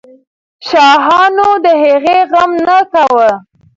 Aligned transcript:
شاهانو 0.67 1.49
د 1.63 1.65
هغې 1.83 2.19
غم 2.31 2.51
نه 2.67 2.77
کاوه. 2.93 3.31